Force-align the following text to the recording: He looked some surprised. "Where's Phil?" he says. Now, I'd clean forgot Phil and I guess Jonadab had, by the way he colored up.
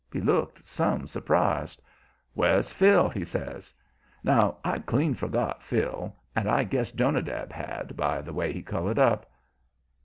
He 0.11 0.19
looked 0.19 0.65
some 0.65 1.05
surprised. 1.05 1.79
"Where's 2.33 2.71
Phil?" 2.71 3.07
he 3.07 3.23
says. 3.23 3.71
Now, 4.23 4.57
I'd 4.65 4.87
clean 4.87 5.13
forgot 5.13 5.61
Phil 5.61 6.15
and 6.35 6.49
I 6.49 6.63
guess 6.63 6.89
Jonadab 6.89 7.51
had, 7.51 7.95
by 7.95 8.23
the 8.23 8.33
way 8.33 8.51
he 8.51 8.63
colored 8.63 8.97
up. 8.97 9.29